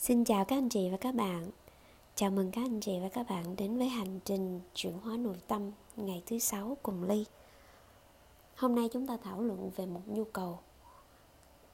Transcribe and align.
Xin 0.00 0.24
chào 0.24 0.44
các 0.44 0.56
anh 0.56 0.68
chị 0.68 0.88
và 0.90 0.96
các 0.96 1.14
bạn. 1.14 1.50
Chào 2.14 2.30
mừng 2.30 2.50
các 2.50 2.64
anh 2.64 2.80
chị 2.80 2.98
và 3.00 3.08
các 3.08 3.28
bạn 3.28 3.56
đến 3.56 3.78
với 3.78 3.88
hành 3.88 4.20
trình 4.24 4.60
chuyển 4.74 4.98
hóa 4.98 5.16
nội 5.16 5.36
tâm 5.46 5.70
ngày 5.96 6.22
thứ 6.26 6.38
sáu 6.38 6.76
cùng 6.82 7.04
Ly. 7.04 7.24
Hôm 8.56 8.74
nay 8.74 8.88
chúng 8.92 9.06
ta 9.06 9.16
thảo 9.16 9.42
luận 9.42 9.70
về 9.76 9.86
một 9.86 10.00
nhu 10.06 10.24
cầu 10.24 10.58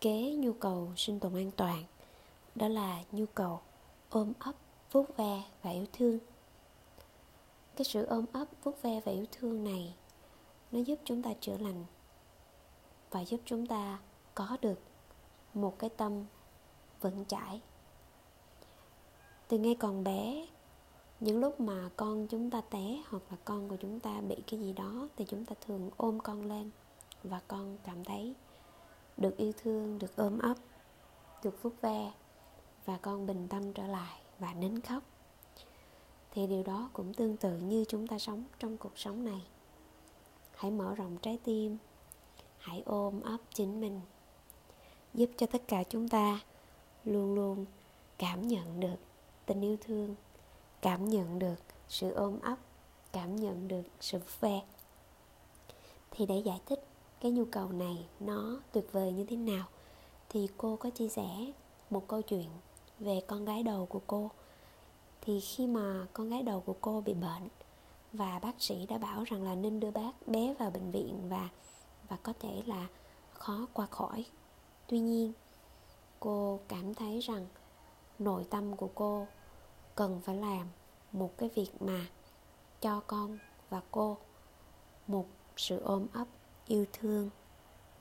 kế 0.00 0.34
nhu 0.34 0.52
cầu 0.52 0.92
sinh 0.96 1.20
tồn 1.20 1.34
an 1.34 1.50
toàn. 1.56 1.84
Đó 2.54 2.68
là 2.68 3.02
nhu 3.12 3.24
cầu 3.35 3.60
ôm 4.10 4.33
ấp, 4.38 4.54
vuốt 4.93 5.17
ve 5.17 5.43
và 5.63 5.71
yêu 5.71 5.87
thương. 5.93 6.19
Cái 7.77 7.85
sự 7.85 8.06
ôm 8.06 8.24
ấp, 8.33 8.45
vuốt 8.65 8.83
ve 8.83 9.01
và 9.04 9.13
yêu 9.13 9.27
thương 9.33 9.65
này 9.65 9.95
nó 10.72 10.81
giúp 10.81 10.99
chúng 11.04 11.22
ta 11.22 11.31
chữa 11.40 11.58
lành 11.58 11.85
và 13.11 13.24
giúp 13.24 13.40
chúng 13.45 13.67
ta 13.67 13.99
có 14.35 14.56
được 14.63 14.81
một 15.54 15.79
cái 15.79 15.90
tâm 15.90 16.24
vững 17.01 17.24
chãi 17.24 17.61
từ 19.48 19.59
ngay 19.59 19.74
còn 19.74 20.05
bé, 20.05 20.46
những 21.20 21.41
lúc 21.41 21.60
mà 21.60 21.91
con 21.96 22.27
chúng 22.27 22.50
ta 22.50 22.60
té 22.60 23.02
hoặc 23.09 23.23
là 23.30 23.36
con 23.45 23.69
của 23.69 23.77
chúng 23.77 24.00
ta 24.00 24.20
bị 24.20 24.36
cái 24.46 24.60
gì 24.60 24.72
đó 24.72 25.09
thì 25.16 25.24
chúng 25.28 25.45
ta 25.45 25.55
thường 25.66 25.91
ôm 25.96 26.20
con 26.20 26.48
lên 26.48 26.70
và 27.24 27.41
con 27.48 27.78
cảm 27.84 28.05
thấy 28.05 28.34
được 29.16 29.36
yêu 29.36 29.52
thương, 29.62 29.98
được 29.98 30.16
ôm 30.16 30.38
ấp, 30.38 30.55
được 31.42 31.62
vuốt 31.62 31.80
ve 31.80 32.12
và 32.84 32.98
con 33.02 33.27
bình 33.27 33.48
tâm 33.48 33.72
trở 33.72 33.86
lại 33.86 34.20
và 34.38 34.55
nín 34.55 34.80
khóc. 34.80 35.02
Thì 36.30 36.47
điều 36.47 36.62
đó 36.62 36.91
cũng 36.92 37.14
tương 37.14 37.36
tự 37.36 37.58
như 37.58 37.84
chúng 37.88 38.06
ta 38.06 38.19
sống 38.19 38.44
trong 38.58 38.77
cuộc 38.77 38.98
sống 38.98 39.24
này. 39.24 39.42
Hãy 40.55 40.70
mở 40.70 40.94
rộng 40.94 41.16
trái 41.22 41.38
tim, 41.44 41.77
hãy 42.58 42.83
ôm 42.86 43.20
ấp 43.20 43.38
chính 43.55 43.80
mình, 43.80 44.00
giúp 45.14 45.30
cho 45.36 45.47
tất 45.47 45.62
cả 45.69 45.83
chúng 45.88 46.08
ta 46.08 46.41
luôn 47.05 47.34
luôn 47.34 47.64
cảm 48.19 48.48
nhận 48.48 48.80
được 48.80 48.97
tình 49.46 49.60
yêu 49.60 49.77
thương, 49.80 50.14
cảm 50.80 51.09
nhận 51.09 51.39
được 51.39 51.56
sự 51.89 52.12
ôm 52.12 52.41
ấp, 52.41 52.56
cảm 53.12 53.36
nhận 53.36 53.69
được 53.69 53.83
sự 54.00 54.19
ve 54.41 54.62
thì 56.11 56.27
để 56.27 56.38
giải 56.38 56.61
thích 56.66 56.84
cái 57.20 57.33
nhu 57.33 57.44
cầu 57.44 57.69
này 57.69 58.06
nó 58.20 58.61
tuyệt 58.72 58.92
vời 58.92 59.12
như 59.12 59.25
thế 59.25 59.36
nào, 59.36 59.64
thì 60.28 60.48
cô 60.56 60.77
có 60.77 60.91
chia 60.91 61.08
sẻ 61.08 61.53
một 61.91 62.08
câu 62.08 62.22
chuyện 62.22 62.48
về 62.98 63.20
con 63.27 63.44
gái 63.44 63.62
đầu 63.62 63.86
của 63.86 64.00
cô. 64.06 64.30
Thì 65.20 65.41
khi 65.41 65.66
mà 65.66 66.06
con 66.12 66.31
gái 66.31 66.42
đầu 66.42 66.60
của 66.60 66.75
cô 66.81 67.00
bị 67.00 67.14
bệnh, 67.14 67.48
và 68.12 68.38
bác 68.38 68.62
sĩ 68.62 68.86
đã 68.86 68.98
bảo 68.98 69.25
rằng 69.25 69.42
là 69.42 69.55
nên 69.55 69.81
đưa 69.81 69.91
bác 69.91 70.12
bé 70.27 70.55
vào 70.58 70.70
bệnh 70.70 70.91
viện 70.91 71.28
và 71.28 71.48
và 72.08 72.16
có 72.16 72.33
thể 72.41 72.62
là 72.66 72.86
khó 73.33 73.66
qua 73.72 73.86
khỏi. 73.86 74.25
Tuy 74.86 74.98
nhiên, 74.98 75.33
cô 76.20 76.60
cảm 76.69 76.94
thấy 76.94 77.20
rằng 77.20 77.47
nội 78.19 78.47
tâm 78.50 78.77
của 78.77 78.89
cô 78.95 79.27
cần 79.95 80.20
phải 80.25 80.36
làm 80.36 80.69
một 81.12 81.31
cái 81.39 81.50
việc 81.55 81.83
mà 81.83 82.06
cho 82.81 83.00
con 83.06 83.39
và 83.70 83.81
cô 83.91 84.17
một 85.06 85.27
sự 85.56 85.78
ôm 85.78 86.06
ấp, 86.12 86.27
yêu 86.67 86.87
thương, 86.92 87.31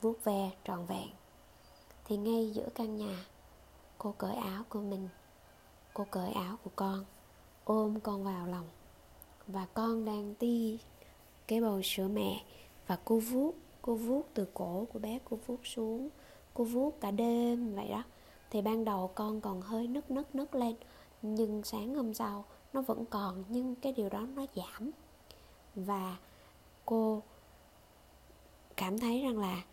vuốt 0.00 0.24
ve 0.24 0.50
trọn 0.64 0.86
vẹn. 0.86 1.08
Thì 2.04 2.16
ngay 2.16 2.50
giữa 2.50 2.68
căn 2.74 2.96
nhà, 2.96 3.24
cô 3.98 4.14
cởi 4.18 4.34
áo 4.34 4.62
của 4.68 4.80
mình, 4.80 5.08
cô 5.94 6.06
cởi 6.10 6.32
áo 6.32 6.56
của 6.64 6.70
con, 6.76 7.04
ôm 7.64 8.00
con 8.00 8.24
vào 8.24 8.46
lòng. 8.46 8.68
Và 9.46 9.66
con 9.74 10.04
đang 10.04 10.34
ti 10.34 10.78
cái 11.46 11.60
bầu 11.60 11.80
sữa 11.84 12.08
mẹ 12.08 12.44
và 12.86 12.98
cô 13.04 13.18
vuốt 13.18 13.54
cô 13.86 13.94
vuốt 13.94 14.22
từ 14.34 14.46
cổ 14.54 14.86
của 14.92 14.98
bé, 14.98 15.18
cô 15.30 15.38
vuốt 15.46 15.66
xuống, 15.66 16.08
cô 16.54 16.64
vuốt 16.64 17.00
cả 17.00 17.10
đêm 17.10 17.74
vậy 17.74 17.88
đó 17.88 18.02
thì 18.50 18.62
ban 18.62 18.84
đầu 18.84 19.10
con 19.14 19.40
còn 19.40 19.60
hơi 19.60 19.86
nứt 19.86 20.10
nứt 20.10 20.34
nứt 20.34 20.54
lên, 20.54 20.76
nhưng 21.22 21.62
sáng 21.64 21.94
hôm 21.94 22.14
sau 22.14 22.44
nó 22.72 22.82
vẫn 22.82 23.04
còn, 23.06 23.44
nhưng 23.48 23.74
cái 23.74 23.92
điều 23.92 24.08
đó 24.08 24.20
nó 24.20 24.46
giảm. 24.54 24.90
Và 25.74 26.16
cô 26.84 27.22
cảm 28.76 28.98
thấy 28.98 29.22
rằng 29.22 29.38
là 29.38 29.64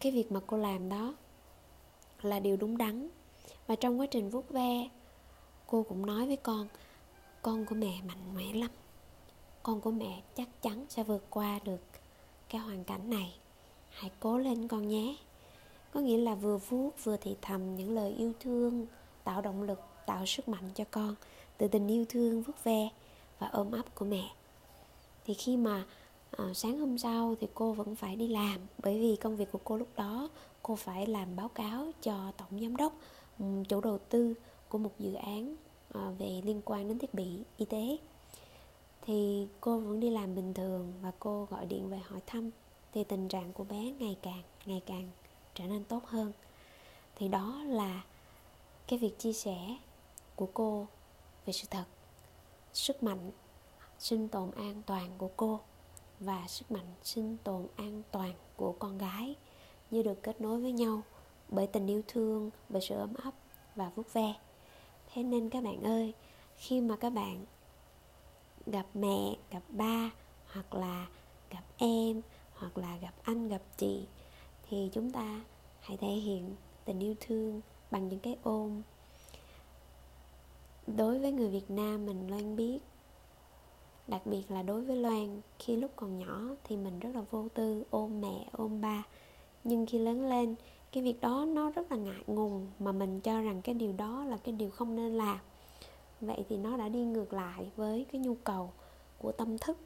cái 0.00 0.12
việc 0.12 0.32
mà 0.32 0.40
cô 0.46 0.56
làm 0.56 0.88
đó 0.88 1.14
là 2.22 2.40
điều 2.40 2.56
đúng 2.56 2.78
đắn. 2.78 3.08
Và 3.66 3.76
trong 3.76 4.00
quá 4.00 4.06
trình 4.06 4.30
vuốt 4.30 4.50
ve, 4.50 4.88
cô 5.66 5.82
cũng 5.88 6.06
nói 6.06 6.26
với 6.26 6.36
con 6.36 6.68
con 7.42 7.66
của 7.66 7.74
mẹ 7.74 8.02
mạnh 8.08 8.34
mẽ 8.34 8.52
lắm. 8.52 8.70
Con 9.62 9.80
của 9.80 9.90
mẹ 9.90 10.22
chắc 10.34 10.62
chắn 10.62 10.86
sẽ 10.88 11.02
vượt 11.02 11.24
qua 11.30 11.58
được 11.64 11.80
cái 12.48 12.60
hoàn 12.60 12.84
cảnh 12.84 13.10
này. 13.10 13.34
Hãy 13.90 14.10
cố 14.20 14.38
lên 14.38 14.68
con 14.68 14.88
nhé 14.88 15.16
có 15.94 16.00
nghĩa 16.00 16.18
là 16.18 16.34
vừa 16.34 16.56
vuốt 16.56 16.90
vừa 17.04 17.16
thì 17.16 17.36
thầm 17.42 17.76
những 17.76 17.94
lời 17.94 18.14
yêu 18.18 18.32
thương 18.40 18.86
tạo 19.24 19.40
động 19.40 19.62
lực 19.62 19.80
tạo 20.06 20.26
sức 20.26 20.48
mạnh 20.48 20.70
cho 20.74 20.84
con. 20.90 21.14
Từ 21.58 21.68
tình 21.68 21.88
yêu 21.88 22.04
thương 22.08 22.42
vút 22.42 22.64
ve 22.64 22.88
và 23.38 23.46
ôm 23.46 23.70
ấp 23.70 23.94
của 23.94 24.04
mẹ. 24.04 24.30
Thì 25.24 25.34
khi 25.34 25.56
mà 25.56 25.84
à, 26.30 26.44
sáng 26.54 26.78
hôm 26.78 26.98
sau 26.98 27.34
thì 27.40 27.46
cô 27.54 27.72
vẫn 27.72 27.96
phải 27.96 28.16
đi 28.16 28.28
làm. 28.28 28.60
Bởi 28.78 29.00
vì 29.00 29.16
công 29.16 29.36
việc 29.36 29.52
của 29.52 29.58
cô 29.64 29.76
lúc 29.76 29.88
đó 29.96 30.28
cô 30.62 30.76
phải 30.76 31.06
làm 31.06 31.36
báo 31.36 31.48
cáo 31.48 31.90
cho 32.02 32.32
tổng 32.36 32.60
giám 32.60 32.76
đốc 32.76 32.92
ừ, 33.38 33.44
chủ 33.68 33.80
đầu 33.80 33.98
tư 33.98 34.34
của 34.68 34.78
một 34.78 34.92
dự 34.98 35.14
án 35.14 35.56
à, 35.94 36.10
về 36.18 36.40
liên 36.44 36.62
quan 36.64 36.88
đến 36.88 36.98
thiết 36.98 37.14
bị 37.14 37.38
y 37.56 37.64
tế. 37.64 37.96
Thì 39.02 39.46
cô 39.60 39.78
vẫn 39.78 40.00
đi 40.00 40.10
làm 40.10 40.34
bình 40.34 40.54
thường 40.54 40.92
và 41.02 41.12
cô 41.18 41.46
gọi 41.50 41.66
điện 41.66 41.90
về 41.90 41.98
hỏi 41.98 42.20
thăm 42.26 42.50
thì 42.92 43.04
tình 43.04 43.28
trạng 43.28 43.52
của 43.52 43.64
bé 43.64 43.92
ngày 43.98 44.16
càng 44.22 44.42
ngày 44.66 44.82
càng 44.86 45.10
trở 45.54 45.66
nên 45.66 45.84
tốt 45.84 46.06
hơn. 46.06 46.32
Thì 47.16 47.28
đó 47.28 47.62
là 47.66 48.04
cái 48.86 48.98
việc 48.98 49.18
chia 49.18 49.32
sẻ 49.32 49.76
của 50.36 50.48
cô 50.54 50.86
về 51.46 51.52
sự 51.52 51.68
thật, 51.70 51.84
sức 52.72 53.02
mạnh, 53.02 53.30
sinh 53.98 54.28
tồn 54.28 54.50
an 54.50 54.82
toàn 54.86 55.10
của 55.18 55.30
cô 55.36 55.60
và 56.20 56.44
sức 56.48 56.70
mạnh 56.70 56.94
sinh 57.02 57.36
tồn 57.44 57.66
an 57.76 58.02
toàn 58.10 58.32
của 58.56 58.72
con 58.78 58.98
gái 58.98 59.34
như 59.90 60.02
được 60.02 60.22
kết 60.22 60.40
nối 60.40 60.60
với 60.60 60.72
nhau 60.72 61.02
bởi 61.48 61.66
tình 61.66 61.86
yêu 61.86 62.02
thương, 62.08 62.50
bởi 62.68 62.82
sự 62.82 62.94
ấm 62.94 63.14
áp 63.24 63.34
và 63.76 63.90
vuốt 63.96 64.12
ve. 64.12 64.34
Thế 65.12 65.22
nên 65.22 65.50
các 65.50 65.64
bạn 65.64 65.82
ơi, 65.82 66.14
khi 66.56 66.80
mà 66.80 66.96
các 66.96 67.10
bạn 67.10 67.44
gặp 68.66 68.86
mẹ, 68.94 69.36
gặp 69.50 69.62
ba, 69.68 70.10
hoặc 70.52 70.74
là 70.74 71.06
gặp 71.50 71.62
em, 71.78 72.22
hoặc 72.54 72.78
là 72.78 72.96
gặp 72.96 73.12
anh, 73.22 73.48
gặp 73.48 73.62
chị 73.76 74.06
thì 74.68 74.88
chúng 74.92 75.10
ta 75.10 75.40
hãy 75.80 75.96
thể 75.96 76.08
hiện 76.08 76.54
tình 76.84 77.00
yêu 77.00 77.14
thương 77.20 77.60
bằng 77.90 78.08
những 78.08 78.20
cái 78.20 78.36
ôm. 78.42 78.82
Đối 80.86 81.18
với 81.18 81.32
người 81.32 81.48
việt 81.48 81.70
nam 81.70 82.06
mình 82.06 82.30
loan 82.30 82.56
biết, 82.56 82.78
đặc 84.06 84.26
biệt 84.26 84.50
là 84.50 84.62
đối 84.62 84.84
với 84.84 84.96
loan, 84.96 85.40
khi 85.58 85.76
lúc 85.76 85.90
còn 85.96 86.18
nhỏ 86.18 86.40
thì 86.64 86.76
mình 86.76 87.00
rất 87.00 87.10
là 87.14 87.20
vô 87.30 87.48
tư, 87.54 87.84
ôm 87.90 88.20
mẹ, 88.20 88.48
ôm 88.52 88.80
ba. 88.80 89.02
Nhưng 89.64 89.86
khi 89.86 89.98
lớn 89.98 90.28
lên, 90.28 90.54
cái 90.92 91.02
việc 91.02 91.20
đó 91.20 91.44
nó 91.48 91.70
rất 91.70 91.90
là 91.90 91.96
ngại 91.96 92.22
ngùng 92.26 92.66
mà 92.78 92.92
mình 92.92 93.20
cho 93.20 93.40
rằng 93.40 93.62
cái 93.62 93.74
điều 93.74 93.92
đó 93.92 94.24
là 94.24 94.36
cái 94.36 94.54
điều 94.54 94.70
không 94.70 94.96
nên 94.96 95.12
làm. 95.14 95.38
Vậy 96.20 96.44
thì 96.48 96.56
nó 96.56 96.76
đã 96.76 96.88
đi 96.88 97.04
ngược 97.04 97.32
lại 97.32 97.70
với 97.76 98.06
cái 98.12 98.20
nhu 98.20 98.34
cầu 98.34 98.72
của 99.18 99.32
tâm 99.32 99.58
thức. 99.58 99.76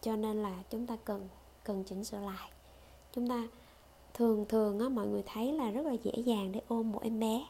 Cho 0.00 0.16
nên 0.16 0.42
là 0.42 0.62
chúng 0.70 0.86
ta 0.86 0.96
cần 1.04 1.28
cần 1.64 1.84
chỉnh 1.84 2.04
sửa 2.04 2.20
lại 2.20 2.50
chúng 3.12 3.28
ta 3.28 3.48
thường 4.14 4.44
thường 4.48 4.78
á, 4.78 4.88
mọi 4.88 5.06
người 5.06 5.22
thấy 5.26 5.52
là 5.52 5.70
rất 5.70 5.86
là 5.86 5.92
dễ 5.92 6.12
dàng 6.24 6.52
để 6.52 6.60
ôm 6.68 6.92
một 6.92 7.02
em 7.02 7.20
bé 7.20 7.46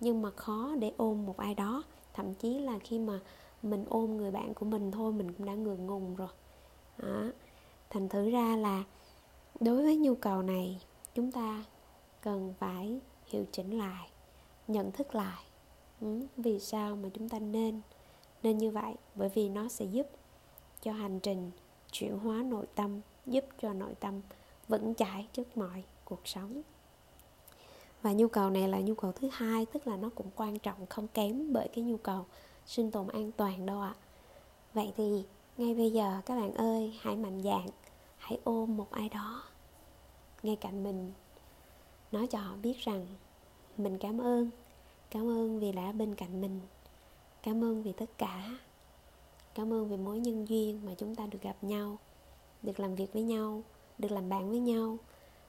nhưng 0.00 0.22
mà 0.22 0.30
khó 0.30 0.74
để 0.78 0.92
ôm 0.96 1.26
một 1.26 1.36
ai 1.36 1.54
đó. 1.54 1.82
Thậm 2.14 2.34
chí 2.34 2.58
là 2.58 2.78
khi 2.78 2.98
mà 2.98 3.20
mình 3.62 3.84
ôm 3.88 4.16
người 4.16 4.30
bạn 4.30 4.54
của 4.54 4.66
mình 4.66 4.90
thôi 4.90 5.12
mình 5.12 5.32
cũng 5.32 5.46
đã 5.46 5.54
ngượng 5.54 5.86
ngùng 5.86 6.16
rồi. 6.16 6.28
Đó. 6.98 7.24
thành 7.90 8.08
thử 8.08 8.30
ra 8.30 8.56
là 8.56 8.84
đối 9.60 9.82
với 9.82 9.96
nhu 9.96 10.14
cầu 10.14 10.42
này 10.42 10.80
chúng 11.14 11.32
ta 11.32 11.64
cần 12.20 12.54
phải 12.58 13.00
hiệu 13.26 13.44
chỉnh 13.52 13.78
lại 13.78 14.10
nhận 14.68 14.92
thức 14.92 15.14
lại 15.14 15.42
ừ, 16.00 16.20
vì 16.36 16.60
sao 16.60 16.96
mà 16.96 17.08
chúng 17.14 17.28
ta 17.28 17.38
nên 17.38 17.80
nên 18.42 18.58
như 18.58 18.70
vậy. 18.70 18.94
Bởi 19.14 19.28
vì 19.28 19.48
nó 19.48 19.68
sẽ 19.68 19.84
giúp 19.84 20.06
cho 20.82 20.92
hành 20.92 21.20
trình 21.20 21.50
chuyển 21.92 22.18
hóa 22.18 22.42
nội 22.42 22.66
tâm 22.74 23.00
giúp 23.26 23.44
cho 23.62 23.72
nội 23.72 23.94
tâm 24.00 24.20
vững 24.72 24.94
chãi 24.94 25.26
trước 25.32 25.56
mọi 25.56 25.84
cuộc 26.04 26.20
sống. 26.24 26.62
Và 28.02 28.12
nhu 28.12 28.28
cầu 28.28 28.50
này 28.50 28.68
là 28.68 28.80
nhu 28.80 28.94
cầu 28.94 29.12
thứ 29.12 29.28
hai, 29.32 29.66
tức 29.66 29.86
là 29.86 29.96
nó 29.96 30.10
cũng 30.14 30.30
quan 30.36 30.58
trọng, 30.58 30.86
không 30.86 31.08
kém 31.08 31.52
bởi 31.52 31.68
cái 31.68 31.84
nhu 31.84 31.96
cầu 31.96 32.24
sinh 32.66 32.90
tồn 32.90 33.08
an 33.08 33.32
toàn 33.32 33.66
đâu 33.66 33.80
ạ. 33.80 33.94
Vậy 34.74 34.92
thì 34.96 35.24
ngay 35.56 35.74
bây 35.74 35.90
giờ 35.90 36.20
các 36.26 36.36
bạn 36.36 36.54
ơi, 36.54 36.98
hãy 37.00 37.16
mạnh 37.16 37.42
dạn, 37.42 37.66
hãy 38.16 38.38
ôm 38.44 38.76
một 38.76 38.86
ai 38.90 39.08
đó 39.08 39.42
ngay 40.42 40.56
cạnh 40.56 40.84
mình. 40.84 41.12
Nói 42.12 42.26
cho 42.26 42.38
họ 42.38 42.56
biết 42.62 42.78
rằng, 42.78 43.06
mình 43.76 43.98
cảm 43.98 44.20
ơn 44.20 44.50
cảm 45.10 45.28
ơn 45.28 45.60
vì 45.60 45.72
đã 45.72 45.92
bên 45.92 46.14
cạnh 46.14 46.40
mình, 46.40 46.60
cảm 47.42 47.64
ơn 47.64 47.82
vì 47.82 47.92
tất 47.92 48.18
cả, 48.18 48.58
cảm 49.54 49.72
ơn 49.72 49.88
vì 49.88 49.96
mối 49.96 50.18
nhân 50.18 50.48
duyên 50.48 50.80
mà 50.84 50.92
chúng 50.98 51.14
ta 51.14 51.26
được 51.26 51.42
gặp 51.42 51.56
nhau, 51.62 51.98
được 52.62 52.80
làm 52.80 52.94
việc 52.94 53.12
với 53.12 53.22
nhau 53.22 53.62
được 54.02 54.12
làm 54.12 54.28
bạn 54.28 54.50
với 54.50 54.60
nhau. 54.60 54.98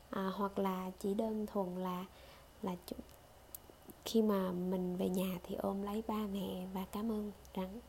À, 0.09 0.31
hoặc 0.35 0.59
là 0.59 0.91
chỉ 0.99 1.13
đơn 1.13 1.45
thuần 1.45 1.75
là 1.75 2.05
là 2.61 2.75
khi 4.05 4.21
mà 4.21 4.51
mình 4.51 4.95
về 4.97 5.09
nhà 5.09 5.39
thì 5.43 5.55
ôm 5.55 5.81
lấy 5.81 6.03
ba 6.07 6.27
mẹ 6.33 6.67
và 6.73 6.85
cảm 6.91 7.11
ơn 7.11 7.31
rằng 7.53 7.79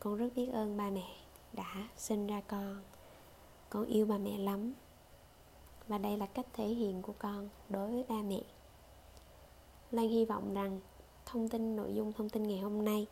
con 0.00 0.16
rất 0.16 0.28
biết 0.36 0.50
ơn 0.52 0.76
ba 0.76 0.90
mẹ 0.90 1.16
đã 1.52 1.88
sinh 1.96 2.26
ra 2.26 2.42
con. 2.46 2.82
Con 3.70 3.86
yêu 3.86 4.06
ba 4.06 4.18
mẹ 4.18 4.38
lắm. 4.38 4.72
Và 5.88 5.98
đây 5.98 6.16
là 6.16 6.26
cách 6.26 6.46
thể 6.52 6.66
hiện 6.66 7.02
của 7.02 7.14
con 7.18 7.48
đối 7.68 7.90
với 7.90 8.04
ba 8.08 8.22
mẹ. 8.28 8.40
Lan 9.90 10.08
hy 10.08 10.24
vọng 10.24 10.54
rằng 10.54 10.80
thông 11.26 11.48
tin 11.48 11.76
nội 11.76 11.94
dung 11.94 12.12
thông 12.12 12.28
tin 12.28 12.42
ngày 12.42 12.58
hôm 12.58 12.84
nay 12.84 13.06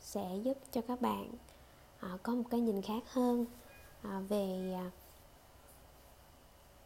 sẽ 0.00 0.38
giúp 0.42 0.58
cho 0.72 0.80
các 0.80 1.00
bạn 1.00 1.28
à, 2.00 2.18
có 2.22 2.34
một 2.34 2.44
cái 2.50 2.60
nhìn 2.60 2.82
khác 2.82 3.02
hơn 3.12 3.46
uh, 4.08 4.28
về 4.28 4.74
uh, 4.86 4.92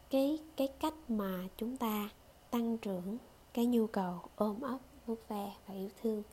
cái 0.09 0.39
cái 0.55 0.67
cách 0.89 1.09
mà 1.09 1.47
chúng 1.57 1.77
ta 1.77 2.09
tăng 2.51 2.77
trưởng 2.77 3.17
cái 3.53 3.65
nhu 3.65 3.87
cầu 3.87 4.19
ôm 4.35 4.61
ấp, 4.61 4.77
vuốt 5.05 5.27
ve 5.27 5.53
và 5.67 5.73
yêu 5.73 5.89
thương. 6.01 6.23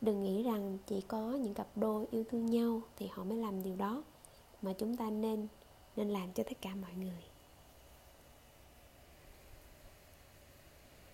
Đừng 0.00 0.22
nghĩ 0.22 0.42
rằng 0.42 0.78
chỉ 0.86 1.00
có 1.00 1.32
những 1.32 1.54
cặp 1.54 1.66
đôi 1.76 2.06
yêu 2.10 2.24
thương 2.30 2.46
nhau 2.46 2.80
thì 2.96 3.06
họ 3.06 3.24
mới 3.24 3.38
làm 3.38 3.62
điều 3.62 3.76
đó, 3.76 4.02
mà 4.62 4.72
chúng 4.78 4.96
ta 4.96 5.10
nên 5.10 5.48
nên 5.96 6.08
làm 6.08 6.32
cho 6.32 6.42
tất 6.42 6.60
cả 6.60 6.74
mọi 6.74 6.90
người. 6.94 7.22